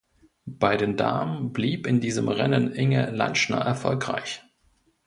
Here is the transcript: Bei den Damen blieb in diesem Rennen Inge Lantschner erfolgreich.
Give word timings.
Bei 0.47 0.77
den 0.77 0.97
Damen 0.97 1.53
blieb 1.53 1.85
in 1.85 1.99
diesem 2.01 2.27
Rennen 2.27 2.71
Inge 2.73 3.11
Lantschner 3.11 3.59
erfolgreich. 3.59 4.43